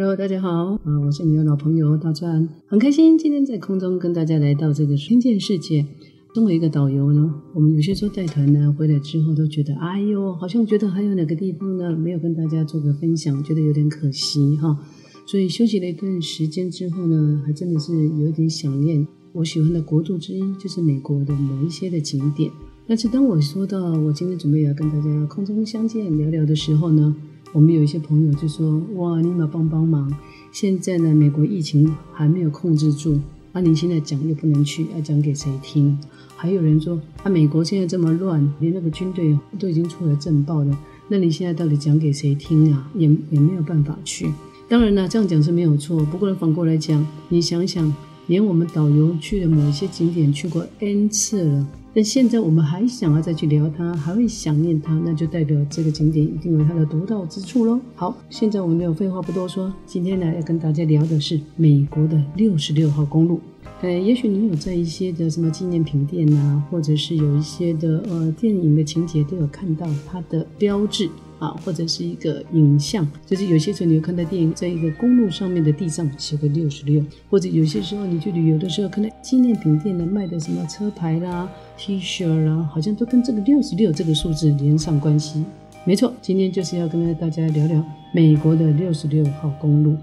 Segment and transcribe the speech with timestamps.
[0.00, 5.84] Hello，大家好，啊，我是你的老朋友大川，很开心今天在空中跟大家来到这个天见世界。
[6.32, 14.78] 作为一个导游呢，我们有些时候带团呢，回来之后都觉得，哎呦，好像觉得还有哪个地方呢没有跟大家做个分享，觉得有点可惜哈。
[15.26, 22.48] 所以休息了一段时间之后呢，还真的是有点想念我喜欢的国度之一，就是美国的某一些的景点。
[22.86, 27.16] 但是当我说到我今天准备要跟大家空中相见聊聊的时候呢，
[27.52, 30.12] 我们有一些朋友就说：“哇，你们帮帮忙！
[30.52, 33.18] 现在呢，美国疫情还没有控制住，
[33.52, 35.98] 啊，你现在讲又不能去，要讲给谁听？
[36.36, 42.90] 还有人说，啊，美国现在这么乱，连那个军队都已经出了政报了，那你现在到底讲给谁听啊？
[42.94, 44.30] 也也没有办法去。
[44.68, 46.04] 当然了，这样讲是没有错。
[46.06, 47.92] 不过反过来讲，你想想，
[48.26, 51.66] 连我们导游去的某一些景点去过 N 次了。”
[51.98, 57.80] 但现在我们还想要再去聊它，还会想念它，那就代表这个景点一定有它的独到之处喽。
[57.96, 63.40] 好，现在我们就废话不多说，今天呢要跟大家聊的是美国的六十六号公路。
[63.80, 71.08] 呃，也许你有在一些的什么纪念品店呐，或者是有一些的呃电影的情节都有看到它的标志。
[71.38, 85.44] 啊，或者是一个影像，就是有些时候你会看到电影，在一个公路上面的地上写个六十六，或者有些时候你去旅游的时候，看到纪念品店的卖的什么车牌啦、T 恤啦，好像都跟这个六十六这个数字连上关系。
[85.84, 89.96] 没错，今天就是要跟大家聊聊美国的六十六号公路。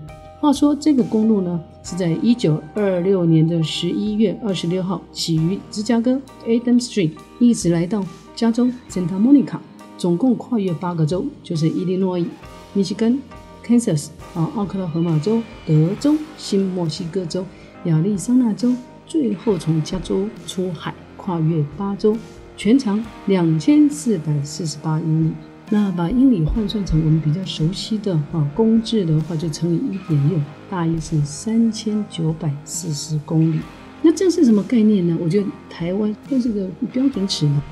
[0.45, 9.57] 话说这个公路呢，是在一九二六年的十一月二十六号起于芝加哥 Adam Street，一直来到加州 Santa Monica。
[9.97, 12.27] 总共跨越八个州，就是伊利诺伊、
[12.73, 13.19] 密西根、
[13.65, 17.43] Kansas 啊、奥克拉荷马州、德州、新墨西哥州、
[17.85, 18.71] 亚利桑那州，
[19.07, 22.15] 最后从加州出海，跨越八州，
[22.55, 25.31] 全长两千四百四十八英里。
[25.69, 33.59] 那把英里换算成我们比较熟悉的啊公制的话，就乘以一点六，大约是三千九百四十公里。
[34.03, 35.17] 那这是什么概念呢？
[35.19, 37.63] 我觉得台湾就是个标准尺嘛。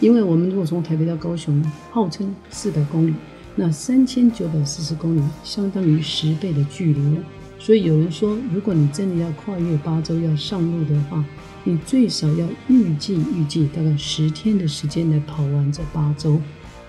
[0.00, 3.14] 因为我们如果从台北到高雄，号称四百公里，
[3.54, 7.22] 那三千九百四十公里相当于十倍的距离了。
[7.58, 11.22] 所以有人说，如果你真的要跨越八州要上路的话，
[11.62, 16.40] 你最少要预计预计大概十天的时间来跑完这八周。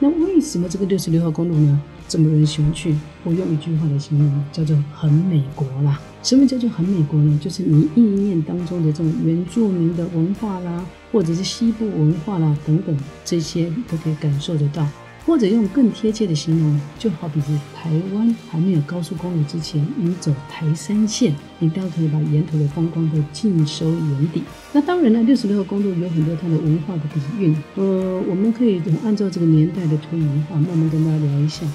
[0.03, 1.81] 那为什么这个六十六号公路呢？
[2.09, 2.93] 这么多人喜欢去？
[3.23, 5.97] 我用一句话来形容，叫做很美国啦。
[6.21, 7.39] 什么叫做很美国呢？
[7.41, 12.93] 就是你意念当中的这种原住民的文化啦，或者是西部文化啦等等，
[13.23, 14.85] 这些都可以感受得到。
[15.25, 24.43] 或者用更贴切的形容，就好比是台湾还没有高速公路之前，你走台三线，你倒可以把沿途的风光都尽收眼底。
[24.73, 27.55] 那当然了，六十六号公路有很多它的文化的底蕴。
[27.75, 31.65] 呃，我们可以按照这个年代的推移啊，慢慢跟大家聊一下。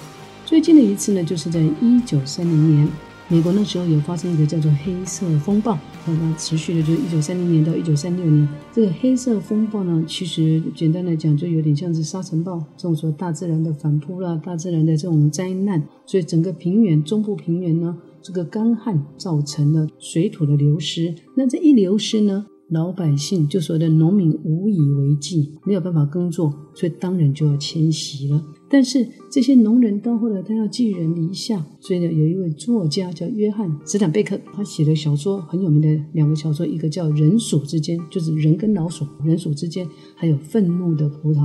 [0.44, 2.88] 最近的一次呢，就是在一九三零年。
[3.30, 8.48] 美国那时候有发生一个叫做黑色风暴，那持续的就是一九三零年到一九三六年。
[8.72, 15.86] 这个黑色风暴呢，其实简单来讲，就有点像是沙尘暴这种说大自然的反扑啦，大自然的这种灾难。
[16.06, 21.14] 所以整个平原、中部平原呢，这个干旱造成了水土的流失。
[21.34, 22.46] 那这一流失呢？
[22.70, 28.44] 老百姓就所谓的农民无以为继，没有办法耕作，所以当然就要迁徙了。
[28.70, 41.38] 但是这些农人到后来他要寄人篱下，所以呢，有一位作家叫约翰·斯坦贝克，他写的小说很有名的两个小说，一个叫《人鼠之间》，就是人跟老鼠，人鼠之间，还有《愤怒的葡萄》，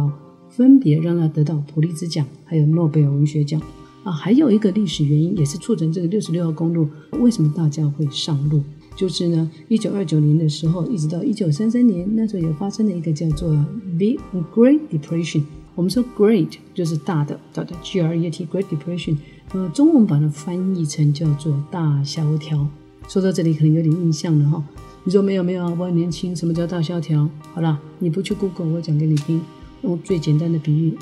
[0.50, 3.62] 分别让他得到普利兹奖，还有诺贝尔文学奖。
[4.04, 6.86] 啊，还有一个历史原因，也是促成这个六十六号公路
[7.22, 8.62] 为什么大家会上路。
[8.96, 13.50] 就是呢，一九二九年的时候，一直到一九三三年，那时候也发生了一个叫做
[13.98, 14.18] Big
[14.54, 15.44] Great Depression。
[15.76, 19.18] 我们说 Great 就是大的，叫做，G R E T Great Depression。
[19.54, 22.68] 呃，中文把它翻译成叫做大萧条。
[23.08, 24.64] 说到这里，可能有点印象了哈。
[25.04, 27.28] 你说没有没有我很年轻，什么叫大萧条？
[27.54, 29.42] 好了，你不去 Google，我讲给你听。
[29.82, 30.98] 用最简单的比喻，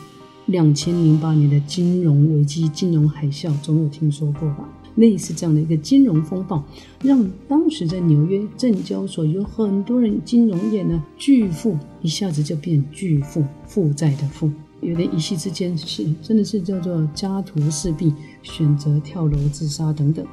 [0.48, 4.68] 两千零八年的金融危机、金融海啸，总有听说过吧？
[4.96, 6.64] 类似这样的一个金融风暴，
[7.02, 14.52] 让当时在纽约证交所有很多人金融业呢巨富，一下子就变巨富，负债的富，
[14.82, 20.26] 有的一夕之间是真的是叫做家徒四壁，选择跳楼自杀等等。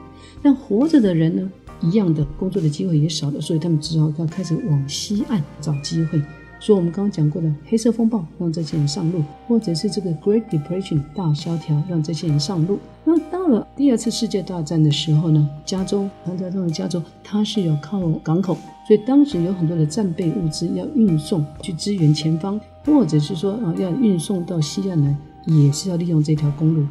[0.43, 1.51] 但活着的人呢，
[1.81, 6.21] 一样的工作的机会也少了，所以他们只好要开始往西岸找机会。
[6.61, 12.79] 说我们刚刚讲过的黑色风暴让这些人上路，或者是这个 Great Depression 大萧条让这些人上路。
[13.05, 18.57] 那到了第二次世界大战的时候呢，加州，唐加州的加州，它是有靠港口，
[18.87, 25.17] 所以当时有很多的战备物资要运送去支援前方，或者是说啊要运送到西岸来，
[25.47, 26.85] 也是要利用这条公路。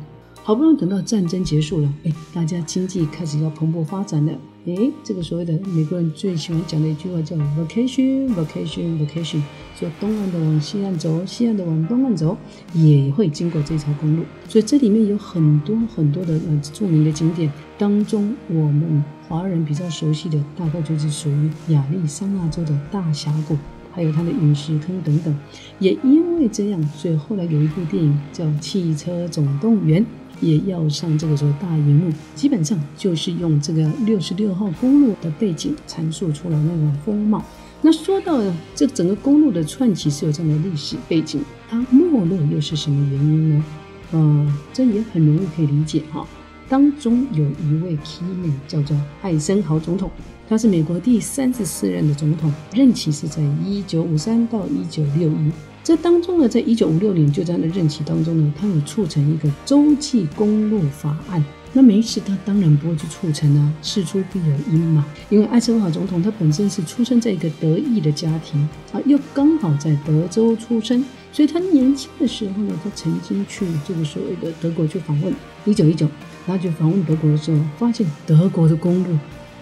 [0.47, 4.31] 好不容易等到战争结束了，哎，大家经济开始要蓬勃发展了。
[4.65, 9.41] 哎，这个所谓的美国人最喜欢讲的一句话叫 vacation，vacation，vacation，
[9.77, 12.37] 说东岸的往西岸走，西岸的往东岸走，
[12.73, 14.23] 也会经过这条公路。
[14.47, 23.57] 所以这里面有很多很多的呃著名的景点，当中我们华人比较熟悉的，大概就是属于亚利桑那州的大峡谷。
[23.91, 25.35] 还有它的陨石坑等等，
[25.79, 30.03] 也因为这样，所以后来有一部电影叫《汽车总动员》，
[30.41, 37.43] 也要上这个时候大荧幕，基本上就是用这个六十六号公路的背景阐述出来那种风貌。
[37.81, 38.41] 那说到
[38.73, 43.63] 这整个公路的串起是有这样的历史背景，它没落又是什么原因呢？
[44.11, 46.25] 呃，这也很容易可以理解哈。
[46.69, 50.09] 当中有一位 key man 叫做艾森豪总统。
[50.49, 55.51] 他是美国第三十四任的总统，任期是在一九五三到一九六一。
[55.83, 61.43] 这当中呢，在一九五六年就在那任期当中呢，他有促成一个洲际公路法案。
[61.73, 65.05] 那没事，他当然不会去促成啊，事出必有因嘛。
[65.29, 75.33] 因为艾森豪总统他本身是出生在一个德裔的家庭啊，又刚好在德州出生，所以他年轻的时候呢，他曾经去这个所谓的德国去访问。
[75.65, 76.07] 一九一九，
[76.45, 79.17] 他去访问德国的时候，发现德国的公路。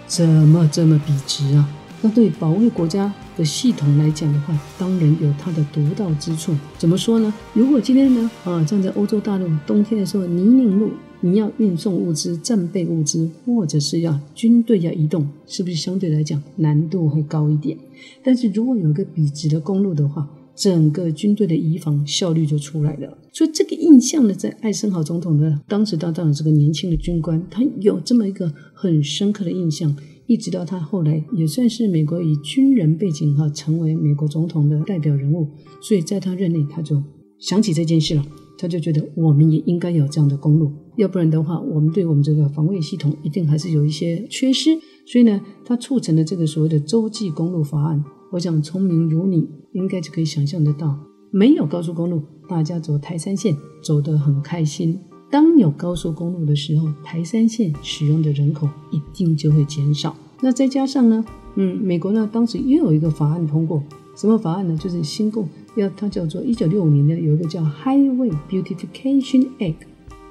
[0.08, 1.68] 怎么这么笔直啊？
[2.02, 6.54] 那对保卫国家的系统来讲的话，当然有它的独到之处。
[6.78, 7.34] 怎么说呢？
[7.54, 10.92] 如果今天呢，啊，站在欧洲大陆冬天的时候泥泞路，
[11.22, 17.78] 你要运送物资、战备物资，或者是要军队要移动，是不是相对来讲难度会高一点？
[18.24, 29.94] 但是如果有一个笔直的公路的话，整个军队的移防效率就出来了，所以这个印象呢，在艾森豪总统的当时当当的这个年轻的军官，他有这么一个很深刻的印象，
[30.28, 35.50] 一直到他后来也算是美国以军人背景哈，成为美国总统的代表人物，
[35.82, 37.02] 所以在他任内他就
[37.40, 38.26] 想起这件事了，
[38.58, 44.72] 他就觉得我们也应该有这样的公路，要不然的话，我们对我们这个防卫系统一定还是有一些缺失，
[45.06, 48.04] 所以呢，他促成了这个所谓的洲际公路法案。
[48.32, 51.00] 我想聪明如你，应该就可以想象得到，
[51.32, 54.98] 没有高速公路，大家走台山线走得很开心；
[55.36, 60.16] 当有高速公路的时候，台山线使用的人口一定就会减少。
[60.40, 63.84] 那再加上呢，嗯，美国呢当时又有一个法案通过，
[64.16, 64.78] 什么法案呢？
[64.78, 65.46] 就是新共
[65.76, 69.76] 要它叫做一九六五年的有一个叫 Highway Beautification Act，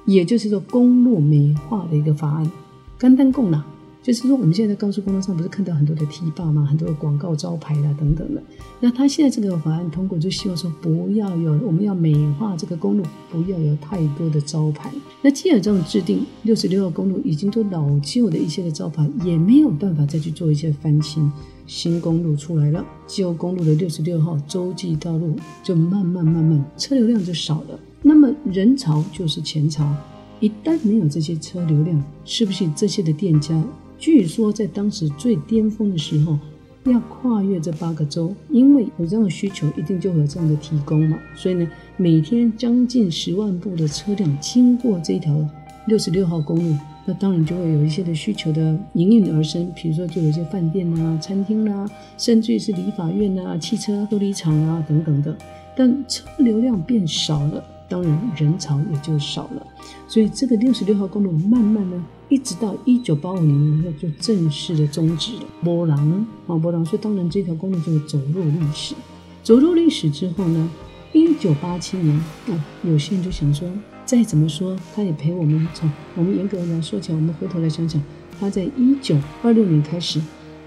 [0.07, 2.51] 也就是说公路美化的一个法案，
[2.97, 3.63] 干单共了。
[4.05, 6.63] 就是说，我们现在在高速公路上不是看到很多的堤坝吗？
[6.63, 8.43] 很多的广告招牌啦等等的。
[8.79, 14.91] 那他现在这个法案通过，就希望说不要有，我们要美化这个公路，不要有太多的招牌。
[15.23, 21.31] 那既然这种制定，六十六号公路已经都老旧的一些的招牌，也没有办法再去做一些翻新。
[21.65, 27.79] 新公路出来了，旧公路的六十六号洲际道路就慢慢慢慢车流量就少了。
[28.03, 29.91] 那么人潮就是钱潮，
[30.39, 33.59] 一旦没有这些车流量，是不是这些的店家？
[33.97, 36.37] 据说在当时最巅峰的时候，
[36.85, 41.17] 要跨越这八个州，因为有这样的需求，一定就会有这样的提供嘛。
[41.35, 45.35] 所以呢，每天将近十万部的车辆经过这条
[45.87, 49.71] 六十六号公路，那当然就会有一些的需求的应运而生。
[49.75, 55.35] 比如说，就有一些饭店啊、餐厅啊，甚至于是理发院啊、汽车修理厂啊等等的。
[55.75, 59.65] 但车流量变少了，当然人潮也就少了。
[60.07, 62.05] 所以这个六十六号公路慢慢呢。
[62.27, 65.43] 一直到一九八五年，那就正式的终止了。
[65.63, 68.95] 波浪啊，波浪，所以当然这条公路就走入历史。
[69.43, 70.69] 走入历史之后呢，
[71.13, 72.15] 一九八七年
[72.49, 73.69] 啊，有些人就想说，
[74.05, 78.01] 再怎么说，他也陪我们从我们严格来说起来，我们回头来想想，
[78.39, 80.19] 他在一九二六年开始，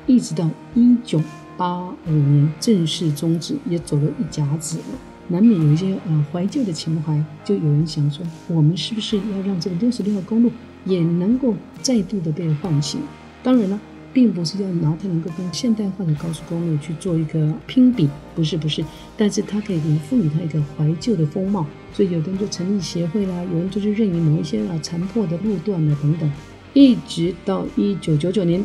[0.07, 1.21] 一直到一九
[1.57, 4.85] 八五年正式终止，也走了一甲子了。
[5.31, 10.53] 难免有一些呃怀旧的情怀，就有人想说，我们是不是要让这个六十六号公路？
[10.85, 13.01] 也能够再度的被唤醒。
[13.43, 13.81] 当然了，
[14.13, 18.85] 并不是要拿它能够跟现代化的高速公路去做一个拼比，不是不是。
[19.17, 21.65] 但是它可以赋予它一个怀旧的风貌。
[21.93, 26.31] 所以有的人就成立协会啦，有人就去任意某一些啊残破的路段啊等等。
[26.75, 28.65] 一直到一九九九年，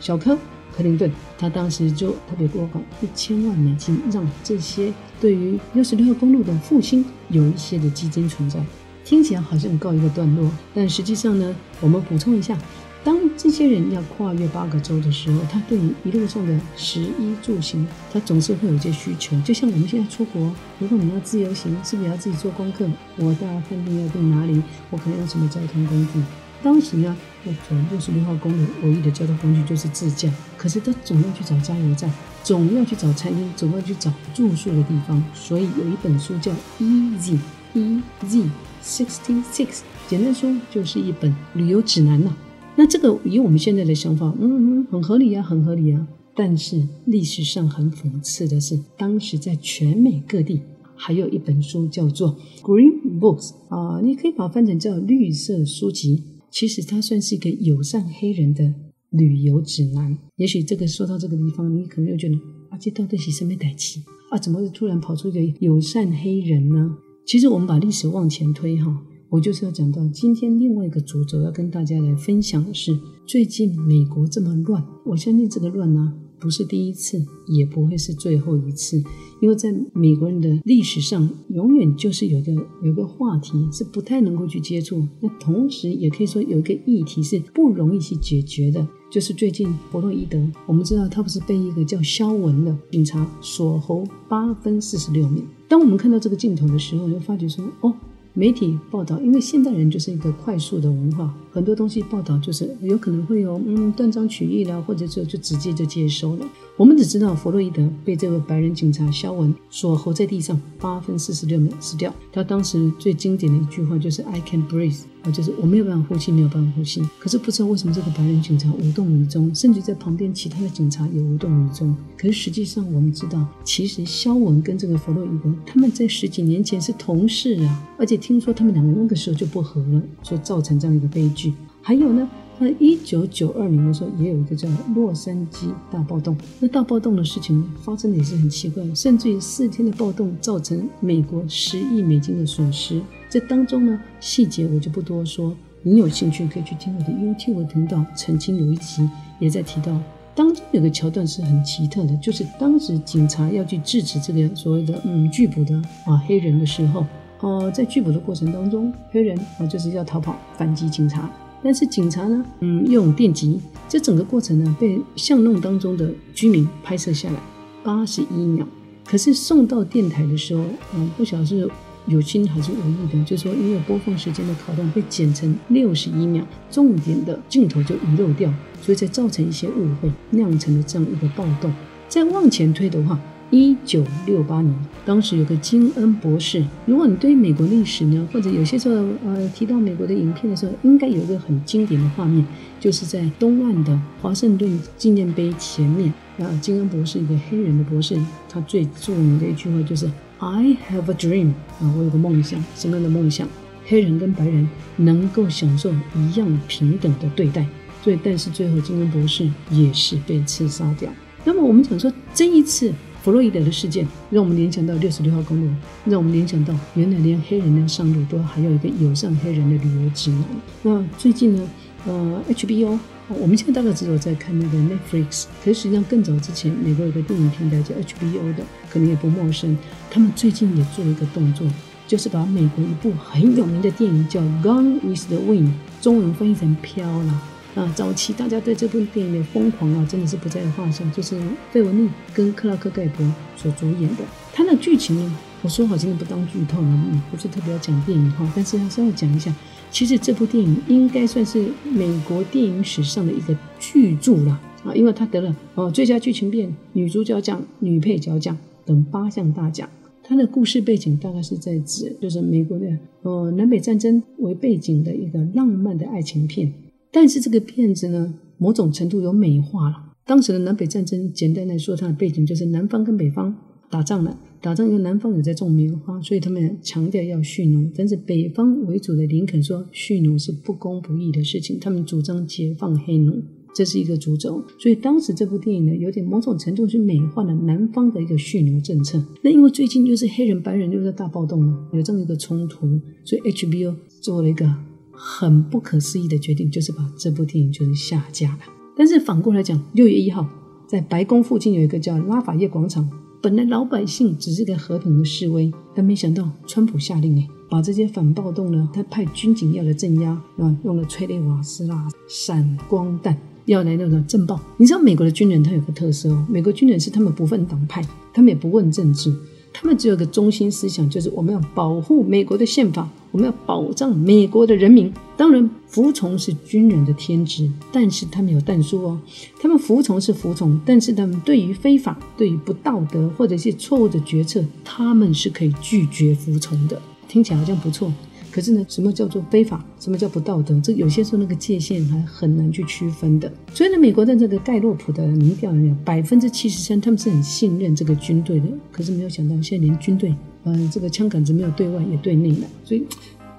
[0.00, 0.36] 小柯
[0.76, 8.58] 克林顿他当时就特别拨款一千万美金，让这些对于六十六号公路的复兴有一些的基金存在。
[9.04, 12.56] 听起来好像告一个段落，但实际上呢，我们补充一下，
[13.04, 19.38] 当这些人要跨越八个州的时候，他对于一路上的食衣住行，他总是会有一些需求。
[19.42, 22.88] 就像我们现在出国，如果你要自由行，是不是要自己做功课？
[23.16, 24.62] 我到饭店要订哪里？
[24.90, 26.20] 我可能用什么交通工具？
[26.62, 30.30] 当时呢，要走六十六号公路，唯一的交通工具就是自驾。
[30.56, 32.10] 可是他总要去找加油站，
[32.42, 35.22] 总要去找餐厅，总要去找住宿的地方。
[35.34, 37.38] 所以有一本书叫《Easy
[37.74, 38.44] Ez
[38.82, 42.36] Sixty six，简单说就是一本旅游指南呐。
[42.76, 46.06] 那这个以我们现在的想法，嗯嗯，很合理啊，很合理啊。
[46.36, 50.60] 但是历史上很讽刺的是，当时在全美各地
[50.94, 56.22] 还有一本书叫做 Green Books 啊，你可以把它翻成叫绿色书籍。
[56.50, 58.72] 其实它算是一个友善黑人的
[59.10, 60.16] 旅游指南。
[60.36, 62.36] 也许这个说到这个地方，你可能又觉得
[62.70, 64.38] 啊，这到底是什么代际啊？
[64.38, 66.96] 怎么突然跑出一个友善黑人呢？
[67.26, 69.02] 其实我们把历史往前推哈。
[69.30, 79.02] 我就是要讲到今天另外一个主轴，要跟大家来分享的是，最近美国这么乱，我相信这个乱呢不是第一次，也不会是最后一次，
[79.40, 82.52] 因为在美国人的历史上，永远就是有个
[82.84, 97.94] 有个话题是不太能够去接触，那同时也可以说有一个议题是不容易去解决的，就是最近伯洛伊德，我们知道他不是被一个叫肖文的警察锁喉八分四十六秒，当我们看到这个镜头的时候，就发觉说，哦。
[98.32, 106.44] 媒体报道，因为现代人就是一个快速的文化，很多东西报道就是有可能会有嗯断章取义了，或者就就直接就接收了。
[106.76, 112.12] 我们只知道弗洛伊德被这位白人警察肖文锁喉在地上八分四十六秒死掉。
[112.32, 117.00] 他当时最经典的一句话就是 "I can breathe"，啊，就是我没有办法呼吸，没有办法呼吸。
[117.20, 121.94] 可是不知道为什么这个白人警察无动于衷，甚至在旁边其他的警察也无动于衷。
[122.18, 131.43] 可是实际上我们知道，其实肖文跟这个弗洛伊德他们在十几年前是同事啊，而且听说他们两个那个时候就不和了，所造成这样一个悲剧。
[131.86, 132.26] 还有呢？
[132.58, 136.34] 那一九九二年的时候，也有一个叫洛杉矶大暴动。
[136.58, 143.02] 那大暴动的事情发生的也是很奇怪，甚至于四天的暴动造成美国十亿美金的损失。
[143.28, 145.54] 这当中呢，细节我就不多说。
[145.82, 149.06] 你有兴趣可以去听我的 YouTube 频道，曾经有一集
[149.38, 150.00] 也在提到，
[150.34, 155.76] 当中有个桥段是很奇特的，就是当时警察要去制止这个所谓的嗯拒捕的
[156.06, 157.04] 啊黑人的时候，
[157.40, 161.28] 哦，在拒捕的过程当中，黑人啊就是要逃跑反击警察。
[161.64, 167.40] 但是警察呢，嗯，用电击，这整个过程呢，被巷弄当中的居民拍摄下来，
[167.82, 168.68] 八十一秒。
[169.06, 170.62] 可是送到电台的时候，
[170.94, 171.66] 嗯，不晓得是
[172.06, 178.52] 有心还是无意的，就说因为播放时间的考量被剪成六十一秒，重点的镜头就遗漏掉，
[178.82, 181.72] 所以才造成一些误会，酿成了这样一个暴动。
[182.10, 183.18] 再往前推的话。
[183.54, 186.64] 一九六八年，当时有个金恩博士。
[186.86, 192.44] 如果你对美国历史呢，或者有些时候呃提到美国的影片的时候，应该有一个很经典的画面，
[192.80, 196.12] 就是在东岸的华盛顿纪念碑前面。
[196.36, 198.18] 啊，金恩博士一个黑人的博士，
[198.48, 203.46] 他最著名的一句话就是 "I have a dream" 啊，我有个梦想，什么样的梦想？
[203.86, 207.64] 黑人跟白人能够享受一样平等的对待。
[208.02, 211.08] 所以，但是最后金恩博士也是被刺杀掉。
[211.44, 212.92] 那么我们讲说这一次。
[213.24, 215.66] 弗洛伊德的事件让我们联想到六十六号公路，
[216.04, 220.44] 让我们联想到原来连黑人要上路都还有一个友善黑人的旅游指南。
[220.82, 221.66] 那最近呢，
[222.04, 222.98] 呃，HBO，
[223.30, 229.74] 我们现在大概只有在看那个 Netflix，可是实际上更早之前，美国有个电影平台叫 HBO 的，可能也不陌生。
[230.10, 231.66] 他们最近也做了一个动作，
[232.06, 235.68] 就是把美国一部很有名的电影叫《Gone with the Wind》，
[236.02, 237.42] 中文翻译成《飘了》。
[237.74, 241.04] 啊，早期大家对这部电影的疯狂啊，真的是不在话下。
[241.10, 241.36] 就是
[241.72, 243.26] 费雯丽跟克拉克盖博
[243.56, 249.52] 所主演的，它的剧情呢，我说好，今天不当剧透了，嗯，不是特别要讲电影哈，但是要稍微讲一下，
[249.90, 259.88] 其实这部电影应该算是美国电影史上的一个巨著了啊，因为它得了哦最佳剧情片、女主角奖、女配角奖等八项大奖。
[260.26, 262.86] 它的故事背景大概是在指，就是美国的
[263.22, 266.72] 呃南北战争为背景的一个浪漫的爱情片。
[267.14, 269.94] 但是这个片子呢，某种程度有美化了。
[270.26, 273.54] 当时的南北战争，简单来说，它的背景就是南方跟北方
[273.88, 274.36] 打仗了。
[274.60, 277.88] 打仗因为南方有在种棉花，所以他们强调要蓄奴。
[277.96, 283.40] 但是北方为主的林肯说，蓄奴是不公不义的事情，他们主张解放黑奴，
[283.76, 284.64] 这是一个主轴。
[284.80, 289.24] 所以当时这部电影呢，有点某种程度是美化了南方的一个蓄奴政策。
[289.40, 294.68] 那因为最近又是黑人白人又是大暴动了，有这么一个冲突，所以 HBO 做了一个。
[295.14, 298.58] 很不可思议的决定，就是把这部电影就是下架了。
[298.96, 300.46] 但是反过来讲，六月一号
[300.86, 303.08] 在白宫附近有一个叫拉法叶广场，
[303.40, 314.60] 本来老百姓只是个和平的示威，但没想到川普下令哎，把这些反暴动呢，他派军警要来镇压啊，用了催泪瓦斯啦、闪光弹要来那个震爆。
[314.76, 319.34] 你知道美国的军人他有个特色哦，美国军人是他们不分党派，他们也不问政治。
[319.72, 325.12] 他们只有个中心思想，就是我们要保护美国的宪法，我们要保障美国的人民。
[325.36, 329.20] 当然，服从是军人的天职，但是他们有但书哦。
[329.60, 337.02] 他们服从是服从，但是他们对于非法、对于不道德或者是错误的决策，他们是可以拒绝服从的。
[337.26, 338.12] 听起来好像不错，
[338.52, 339.84] 可是呢，什么叫做非法？
[339.98, 340.80] 什么叫不道德？
[340.80, 343.52] 这有些时候那个界限还很难去区分的。
[343.72, 348.66] 所以呢，美国的这个盖洛普的民调里面，百分之七十三他们是很信任这个军队的。
[348.92, 350.32] 可是没有想到，现在连军队，
[350.64, 352.66] 嗯，这个枪杆子没有对外也对内了。
[352.84, 353.04] 所以，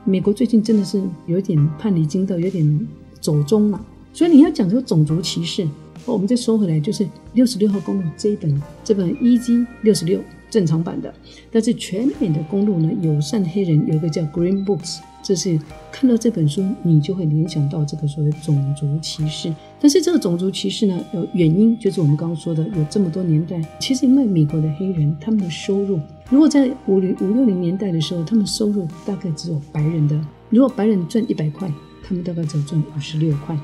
[0.04, 2.88] 美国最近真的是有点叛离经道，有点
[3.20, 3.86] 走中了。
[4.14, 5.68] 所以你要讲这个种族歧视，
[6.06, 10.20] 我们再说回来，就是六十六号公路这一本，这本 EG 六十六。
[10.48, 11.14] 正常版的，
[11.52, 15.60] 但是全美的公路呢，友善黑人有一个叫 Green Books，这是
[15.92, 19.52] 看到这本书你就会联想到这个所谓种族歧视。
[19.82, 30.16] 但是这个种族歧视呢，有原因，就是我们刚刚说的，有这么多年代，其实因为美国的黑人他们的收入，如果在五零五六零年代的时候，他们收入大概只有白人的，
[30.52, 31.68] 如果白人赚一百块，
[32.08, 33.58] 他们大概只赚五十六块。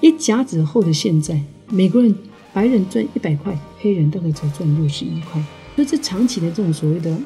[0.00, 1.40] 一甲子后的现在，
[1.70, 2.12] 美国人
[2.52, 5.40] 白人赚一百块，黑人大概只赚六十一块。
[5.76, 7.16] 所以这长期的这种所谓的，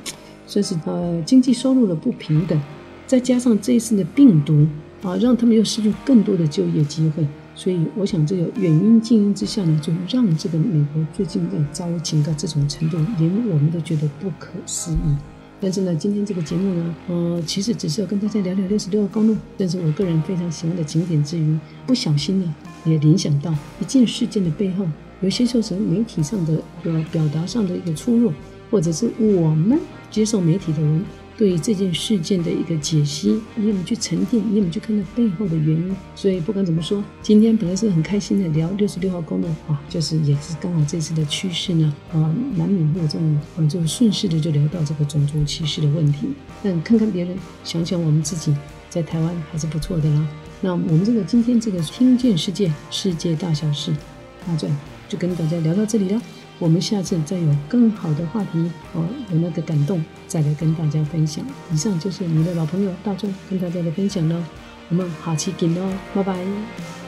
[0.47, 2.61] 算是呃经济收入的不平等，
[3.13, 4.67] 再加上这一次的病毒
[5.03, 7.23] 啊，让他们又失去更多的就业机会。
[7.55, 14.97] 所以我想这个远因近因之下呢，就让这个美国最近在糟情到这种程度，连我们都觉得不可思议。
[15.61, 22.55] 但是呢，今天这个节目呢，呃，其实只是要跟大家聊聊六十六号公路，但是我个人非常喜欢的景点之余，不小心呢
[22.87, 24.87] 也联想到一件事件的背后。
[25.21, 28.33] 有些时候是媒体上的一个表达上的一个出入，
[28.71, 29.79] 或者是我们
[30.11, 31.05] 接受媒体的人
[31.43, 34.41] 对这件事件的一个解析，你有没有去沉淀？
[34.49, 35.97] 你有没有去看到背后的原因？
[36.15, 46.29] 所以不管怎么说，今天本来是很开心的聊六十六号公路啊，就是也是刚好这次的趋势呢啊，难免会有这种啊，就顺势的就聊到这个种族歧视的问题。
[46.63, 48.55] 但看看别人，想想我们自己，
[48.89, 50.29] 在台湾还是不错的啦。
[50.61, 53.93] 那我们这个今天这个听见世界，世界大小事，
[54.47, 54.71] 大转。
[55.09, 56.23] 就跟大家聊到这里了，
[56.63, 61.45] 我们下次再有更好的话题哦，有那个感动再来跟大家分享。
[61.73, 64.45] 以上就是你的老朋友大众跟大家的分享了，
[64.89, 67.02] 我们下期见喽，拜拜。